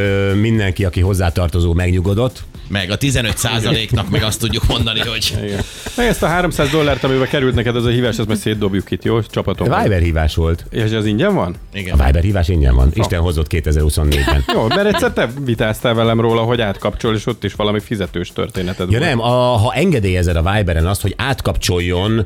mindenki, 0.41 0.85
aki 0.85 1.01
hozzátartozó, 1.01 1.73
megnyugodott. 1.73 2.43
Meg 2.67 2.91
a 2.91 2.97
15%-nak 2.97 4.09
meg 4.09 4.23
azt 4.23 4.39
tudjuk 4.39 4.67
mondani, 4.67 4.99
hogy 4.99 5.37
Igen. 5.43 5.59
Meg 5.95 6.07
ezt 6.07 6.23
a 6.23 6.27
300 6.27 6.69
dollárt, 6.69 7.03
amivel 7.03 7.27
került 7.27 7.55
neked 7.55 7.75
az 7.75 7.85
a 7.85 7.89
hívás, 7.89 8.17
ezt 8.17 8.27
majd 8.27 8.39
szétdobjuk 8.39 8.91
itt, 8.91 9.03
jó? 9.03 9.21
Csapatom. 9.21 9.81
Viber 9.81 10.01
hívás 10.01 10.35
volt. 10.35 10.65
És 10.69 10.91
az 10.91 11.05
ingyen 11.05 11.33
van? 11.35 11.55
igen. 11.73 11.99
A 11.99 12.05
Viber 12.05 12.23
hívás 12.23 12.47
ingyen 12.47 12.75
van. 12.75 12.91
Isten 12.93 13.19
hozott 13.19 13.47
2024-ben. 13.49 14.43
Jó, 14.53 14.67
mert 14.67 14.85
egyszer 14.93 15.11
te 15.11 15.29
vitáztál 15.45 15.93
velem 15.93 16.21
róla, 16.21 16.41
hogy 16.41 16.61
átkapcsol, 16.61 17.15
és 17.15 17.25
ott 17.25 17.43
is 17.43 17.53
valami 17.53 17.79
fizetős 17.79 18.31
történeted 18.33 18.91
Ja 18.91 18.97
volt. 18.97 19.09
nem, 19.09 19.21
a, 19.21 19.31
ha 19.57 19.73
engedélyezed 19.73 20.35
a 20.35 20.51
Viberen 20.53 20.85
azt, 20.87 21.01
hogy 21.01 21.13
átkapcsoljon 21.17 22.25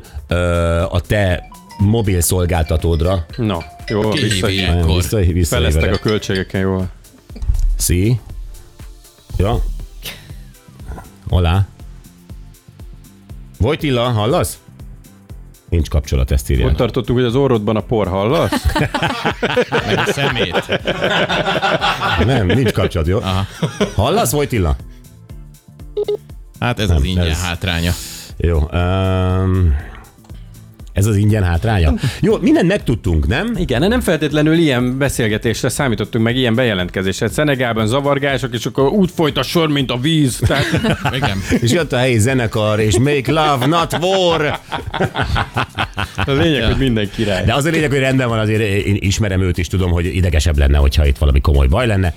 a 0.88 1.00
te 1.00 1.48
mobil 1.78 2.20
szolgáltatódra. 2.20 3.26
Na, 3.36 3.64
jó, 3.86 4.08
Ki 4.08 4.20
vissza? 4.20 4.46
Vissza, 4.86 5.16
vissza 5.18 5.54
feleztek 5.56 5.94
a 5.94 5.98
költségeken, 5.98 6.60
jó. 6.60 6.86
Sí. 7.78 8.20
Ja. 9.36 9.62
Olá. 11.28 11.66
Vojtilla, 13.58 14.02
hallasz? 14.10 14.58
Nincs 15.68 15.88
kapcsolat, 15.88 16.30
ezt 16.30 16.50
írja. 16.50 16.66
Ott 16.66 16.76
tartottunk, 16.76 17.18
hogy 17.18 17.28
az 17.28 17.34
orrodban 17.34 17.76
a 17.76 17.80
por 17.80 18.08
hallasz? 18.08 18.62
Meg 19.86 19.98
a 20.06 20.12
szemét. 20.12 20.80
Nem, 22.24 22.46
nincs 22.46 22.72
kapcsolat, 22.72 23.06
jó? 23.06 23.18
Hallasz, 23.94 24.30
Vojtilla? 24.30 24.76
Hát 26.60 26.78
ez 26.80 26.90
az 26.90 27.02
ingyen 27.04 27.26
ez- 27.26 27.42
hátránya. 27.42 27.92
Jó. 28.36 28.68
Um, 28.72 29.74
ez 30.94 31.06
az 31.06 31.16
ingyen 31.16 31.42
hátránya? 31.42 31.94
Jó, 32.20 32.36
mindent 32.40 32.68
megtudtunk, 32.68 33.26
nem? 33.26 33.52
Igen, 33.56 33.88
nem 33.88 34.00
feltétlenül 34.00 34.54
ilyen 34.54 34.98
beszélgetésre 34.98 35.68
számítottunk, 35.68 36.24
meg 36.24 36.36
ilyen 36.36 36.54
bejelentkezésre. 36.54 37.28
Szenegálban 37.28 37.86
zavargások, 37.86 38.54
és 38.54 38.66
akkor 38.66 38.88
úgy 38.88 39.10
folyt 39.14 39.38
a 39.38 39.42
sor, 39.42 39.68
mint 39.68 39.90
a 39.90 39.96
víz. 39.96 40.40
Tehát 40.46 40.66
Igen. 41.12 41.38
És 41.60 41.72
jött 41.72 41.92
a 41.92 41.96
helyi 41.96 42.18
zenekar, 42.18 42.80
és 42.80 42.98
Make 42.98 43.32
Love, 43.32 43.66
Not 43.66 43.96
War. 44.00 44.60
A 46.16 46.30
lényeg, 46.30 46.64
hogy 46.64 46.76
minden 46.76 47.10
király. 47.14 47.44
De 47.44 47.54
az 47.54 47.64
a 47.64 47.70
lényeg, 47.70 47.90
hogy 47.90 47.98
rendben 47.98 48.28
van, 48.28 48.38
azért 48.38 48.60
én 48.60 48.96
ismerem 49.00 49.40
őt 49.40 49.58
is, 49.58 49.66
tudom, 49.66 49.90
hogy 49.90 50.14
idegesebb 50.14 50.58
lenne, 50.58 50.78
hogyha 50.78 51.06
itt 51.06 51.18
valami 51.18 51.40
komoly 51.40 51.66
baj 51.66 51.86
lenne. 51.86 52.14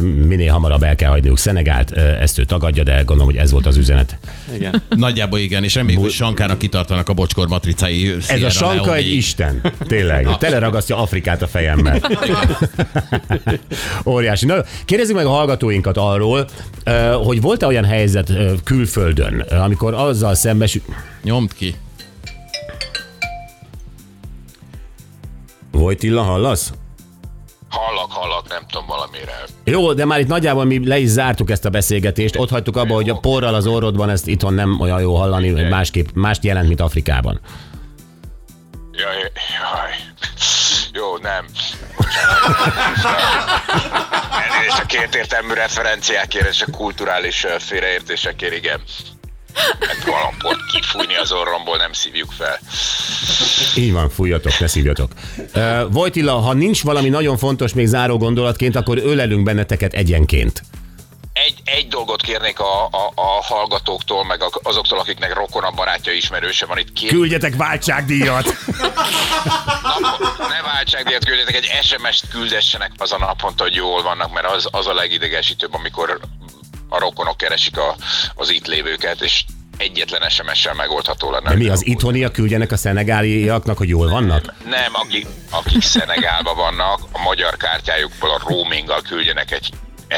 Minél 0.00 0.52
hamarabb 0.52 0.82
el 0.82 0.94
kell 0.94 1.10
hagyniuk 1.10 1.38
Szenegált, 1.38 1.92
ezt 1.92 2.38
ő 2.38 2.44
tagadja, 2.44 2.82
de 2.82 2.96
gondolom, 2.96 3.24
hogy 3.24 3.36
ez 3.36 3.50
volt 3.50 3.66
az 3.66 3.76
üzenet. 3.76 4.18
Igen. 4.54 4.82
Nagyjából 4.88 5.38
igen, 5.38 5.64
és 5.64 5.74
reméljük, 5.74 6.02
hogy 6.02 6.10
Sankának 6.10 6.58
kitartanak 6.58 7.08
a 7.08 7.12
bocskor 7.12 7.48
matricái. 7.48 8.14
Ez 8.28 8.42
a 8.42 8.50
sanka 8.50 8.94
egy 8.94 9.12
isten, 9.12 9.60
tényleg. 9.86 10.36
Teleragasztja 10.38 10.96
Afrikát 10.96 11.42
a 11.42 11.46
fejemmel. 11.46 12.00
Óriási. 14.04 14.46
Na, 14.46 14.54
kérdezzük 14.84 15.16
meg 15.16 15.26
a 15.26 15.30
hallgatóinkat 15.30 15.96
arról, 15.96 16.48
hogy 17.24 17.40
volt-e 17.40 17.66
olyan 17.66 17.84
helyzet 17.84 18.32
külföldön, 18.64 19.40
amikor 19.40 19.94
azzal 19.94 20.34
szembesül... 20.34 20.82
Nyomd 21.22 21.54
ki. 21.54 21.74
Vojtilla, 25.78 26.22
hallasz? 26.22 26.72
Hallak, 27.68 28.12
hallak, 28.12 28.48
nem 28.48 28.62
tudom 28.70 28.86
valamire. 28.86 29.44
Jó, 29.64 29.92
de 29.92 30.04
már 30.04 30.20
itt 30.20 30.26
nagyjából 30.26 30.64
mi 30.64 30.86
le 30.86 30.98
is 30.98 31.08
zártuk 31.08 31.50
ezt 31.50 31.64
a 31.64 31.70
beszélgetést. 31.70 32.36
Ott 32.38 32.50
hagytuk 32.50 32.76
abba, 32.76 32.94
hogy 32.94 33.10
a 33.10 33.18
porral 33.18 33.54
az 33.54 33.66
orrodban 33.66 34.10
ezt 34.10 34.26
itthon 34.26 34.54
nem 34.54 34.80
olyan 34.80 35.00
jó 35.00 35.16
hallani, 35.16 35.48
hogy 35.48 35.68
másképp, 35.68 36.08
mást 36.14 36.44
jelent, 36.44 36.68
mint 36.68 36.80
Afrikában. 36.80 37.40
Jaj, 38.92 39.16
jaj. 39.60 39.90
Jó, 40.92 41.16
nem. 41.16 41.44
Elnézést 44.42 44.80
a 44.82 44.86
kétértelmű 44.86 45.52
referenciákért 45.52 46.48
és 46.48 46.62
a 46.62 46.70
kulturális 46.70 47.46
félreértésekért, 47.58 48.54
igen. 48.54 48.80
Hát 49.54 50.04
valamport 50.04 50.58
kifújni 50.72 51.16
az 51.16 51.32
orromból 51.32 51.76
nem 51.76 51.92
szívjuk 51.92 52.30
fel. 52.32 52.58
Így 53.76 53.92
van, 53.92 54.10
fújjatok, 54.10 54.58
ne 54.58 54.66
szívjatok. 54.66 55.12
Uh, 55.54 55.92
Vojtilla, 55.92 56.32
ha 56.38 56.52
nincs 56.52 56.82
valami 56.82 57.08
nagyon 57.08 57.36
fontos 57.36 57.72
még 57.72 57.86
záró 57.86 58.18
gondolatként, 58.18 58.76
akkor 58.76 58.98
ölelünk 58.98 59.42
benneteket 59.44 59.92
egyenként. 59.92 60.62
Egy, 61.32 61.54
egy 61.64 61.88
dolgot 61.88 62.22
kérnék 62.22 62.58
a, 62.60 62.84
a, 62.84 63.12
a 63.14 63.42
hallgatóktól, 63.42 64.24
meg 64.24 64.42
a- 64.42 64.60
azoktól, 64.62 64.98
akiknek 64.98 65.34
rokona, 65.34 65.70
barátja, 65.70 66.12
ismerőse 66.12 66.66
van 66.66 66.78
itt. 66.78 66.92
Kér, 66.92 67.10
Küldjetek 67.10 67.56
váltságdíjat! 67.56 68.56
ne 70.38 70.62
váltságdíjat 70.62 71.24
küldjetek, 71.24 71.54
egy 71.54 71.68
SMS-t 71.82 72.28
küldessenek 72.28 72.92
az 72.96 73.12
a 73.12 73.18
naponta, 73.18 73.62
hogy 73.62 73.74
jól 73.74 74.02
vannak, 74.02 74.32
mert 74.32 74.46
az, 74.46 74.68
az 74.70 74.86
a 74.86 74.94
legidegesítőbb, 74.94 75.74
amikor 75.74 76.18
a 76.88 76.98
rokonok 76.98 77.36
keresik 77.36 77.78
a, 77.78 77.96
az 78.34 78.50
itt 78.50 78.66
lévőket, 78.66 79.20
és 79.20 79.44
egyetlen 79.76 80.28
SMS-sel 80.28 80.74
megoldható 80.74 81.30
lenne. 81.30 81.48
De 81.48 81.56
mi 81.56 81.68
az 81.68 81.86
itthoniak 81.86 82.32
küldjenek 82.32 82.72
a 82.72 82.76
szenegáliaknak, 82.76 83.78
hogy 83.78 83.88
jól 83.88 84.08
vannak? 84.08 84.54
Nem, 84.64 84.92
akik, 84.92 85.26
akik 85.50 85.82
Szenegálban 85.82 86.56
vannak, 86.56 87.00
a 87.12 87.22
magyar 87.22 87.56
kártyájukból 87.56 88.30
a 88.30 88.40
roaminggal 88.46 89.02
küldjenek 89.02 89.50
egy 89.50 89.70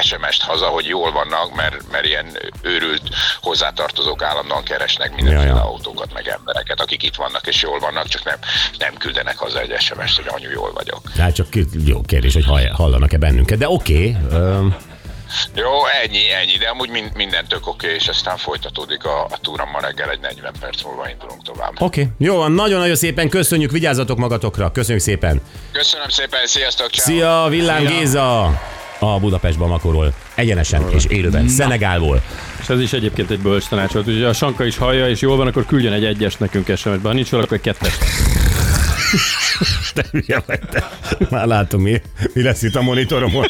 SMS-t 0.03 0.43
haza, 0.43 0.67
hogy 0.67 0.87
jól 0.87 1.13
vannak, 1.13 1.55
mert, 1.55 1.91
mert 1.91 2.05
ilyen 2.05 2.27
őrült 2.63 3.03
hozzátartozók 3.41 4.23
állandóan 4.23 4.65
keresnek 4.65 5.15
mindenféle 5.15 5.51
Ja, 5.51 5.55
ja. 5.55 5.65
autókat, 5.65 6.13
meg 6.13 6.29
embereket, 6.29 6.81
akik 6.81 7.03
itt 7.03 7.15
vannak 7.15 7.47
és 7.47 7.63
jól 7.63 7.79
vannak, 7.79 8.09
csak 8.09 8.25
nem, 8.25 8.37
nem 8.79 8.95
küldenek 8.95 9.39
haza 9.39 9.61
egy 9.61 9.81
SMS-t, 9.81 10.17
hogy 10.17 10.27
anyu 10.29 10.51
jól 10.51 10.73
vagyok. 10.73 11.01
Hát 11.19 11.35
csak 11.35 11.47
jó 11.85 12.01
kérdés, 12.01 12.35
hogy 12.35 12.45
hall- 12.45 12.73
hallanak-e 12.73 13.19
bennünket, 13.19 13.59
de 13.59 13.69
oké. 13.69 14.17
Okay. 14.31 14.73
Jó, 15.55 15.87
ennyi, 16.03 16.31
ennyi, 16.31 16.57
de 16.59 16.69
amúgy 16.69 16.89
mind, 16.89 17.11
minden 17.15 17.45
tök 17.49 17.67
oké, 17.67 17.95
és 17.95 18.09
aztán 18.09 18.37
folytatódik 18.37 19.05
a, 19.05 19.25
a 19.25 19.39
túra 19.43 19.65
ma 19.65 19.81
reggel, 19.81 20.11
egy 20.11 20.21
40 20.21 20.53
perc 20.61 20.83
múlva 20.83 21.09
indulunk 21.09 21.43
tovább. 21.43 21.73
Oké, 21.79 22.01
okay. 22.01 22.13
jó 22.19 22.37
van, 22.37 22.53
nagyon-nagyon 22.53 22.97
szépen 22.97 23.29
köszönjük, 23.29 23.71
vigyázzatok 23.71 24.19
magatokra, 24.19 24.71
köszönjük 24.73 25.03
szépen. 25.03 25.41
Köszönöm 25.73 26.09
szépen, 26.09 26.47
sziasztok, 26.47 26.91
ciao. 26.91 27.05
Szia, 27.05 27.47
Villám 27.49 27.85
Géza! 27.85 28.61
A 29.03 29.19
Budapest 29.19 29.59
Bamakorról 29.59 30.15
egyenesen 30.35 30.91
és 30.91 31.05
élőben, 31.05 31.49
Szenegálból. 31.49 32.23
És 32.61 32.69
ez 32.69 32.81
is 32.81 32.93
egyébként 32.93 33.31
egy 33.31 33.41
bölcs 33.41 33.69
tanács 33.69 33.93
volt. 33.93 34.07
Ugye 34.07 34.27
a 34.27 34.33
Sanka 34.33 34.65
is 34.65 34.77
hallja, 34.77 35.09
és 35.09 35.21
jól 35.21 35.37
van, 35.37 35.47
akkor 35.47 35.67
küldjön 35.67 35.93
egy 35.93 36.05
egyes 36.05 36.37
nekünk 36.37 36.67
SMS-ben. 36.77 37.01
Ha 37.03 37.13
nincs 37.13 37.31
jól, 37.31 37.43
akkor 37.43 37.57
egy 37.57 37.63
kettes. 37.63 37.99
Te 39.95 40.05
hülye 40.11 40.43
vagy 40.47 40.61
te. 40.71 40.91
Már 41.31 41.47
látom, 41.47 41.83
mi, 41.83 42.03
mi 42.33 42.43
lesz 42.43 42.63
itt 42.63 42.75
a 42.75 42.83
monitoromon. 42.83 43.47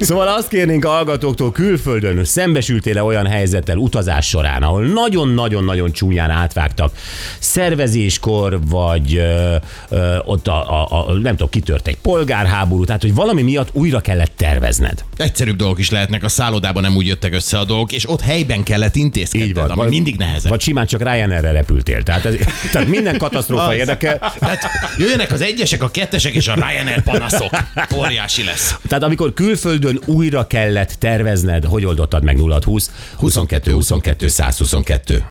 Szóval 0.00 0.28
azt 0.28 0.48
kérnénk 0.48 0.84
a 0.84 0.88
hallgatóktól, 0.88 1.52
külföldön 1.52 2.24
szembesültél-e 2.24 3.02
olyan 3.02 3.26
helyzettel 3.26 3.76
utazás 3.76 4.26
során, 4.28 4.62
ahol 4.62 4.84
nagyon-nagyon-nagyon 4.84 5.92
csúnyán 5.92 6.30
átvágtak 6.30 6.92
szervezéskor, 7.38 8.58
vagy 8.66 9.16
ö, 9.16 9.56
ö, 9.88 10.16
ott 10.24 10.48
a, 10.48 10.82
a, 10.82 11.08
a, 11.08 11.12
nem 11.12 11.32
tudom, 11.32 11.48
kitört 11.48 11.86
egy 11.86 11.96
polgárháború, 11.96 12.84
tehát 12.84 13.02
hogy 13.02 13.14
valami 13.14 13.42
miatt 13.42 13.68
újra 13.72 14.00
kellett 14.00 14.32
tervezned. 14.36 15.04
Egyszerűbb 15.16 15.56
dolgok 15.56 15.78
is 15.78 15.90
lehetnek, 15.90 16.24
a 16.24 16.28
szállodában 16.28 16.82
nem 16.82 16.96
úgy 16.96 17.06
jöttek 17.06 17.34
össze 17.34 17.58
a 17.58 17.64
dolgok, 17.64 17.92
és 17.92 18.08
ott 18.08 18.20
helyben 18.20 18.62
kellett 18.62 18.96
intézkedned, 18.96 19.48
Így 19.48 19.54
van. 19.54 19.70
ami 19.70 19.88
mindig 19.88 20.16
nehezebb. 20.16 20.50
Vagy 20.50 20.60
simán 20.60 20.86
csak 20.86 21.02
Ryanair-re 21.02 21.50
repültél. 21.52 22.02
Tehát, 22.02 22.24
ez, 22.24 22.34
tehát 22.72 22.88
minden 22.88 23.18
katasztrófa 23.24 23.74
érdekel. 23.74 24.18
Tehát 24.38 24.70
jöjjenek 24.98 25.32
az 25.32 25.40
egyesek, 25.40 25.82
a 25.82 25.90
kettesek 25.90 26.34
és 26.34 26.48
a 26.48 26.54
Ryanair 26.54 27.02
panaszok. 27.02 27.50
Óriási 27.96 28.44
lesz. 28.44 28.74
Tehát 28.88 29.04
amikor 29.04 29.32
külföldön 29.34 29.87
újra 30.06 30.46
kellett 30.46 30.92
tervezned, 30.92 31.64
hogy 31.64 31.84
oldottad 31.84 32.24
meg 32.24 32.36
0 32.36 32.58
20 32.64 32.90
22 33.16 33.72
22 33.72 34.28
122. 34.28 35.24